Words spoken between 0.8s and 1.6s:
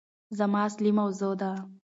موضوع ده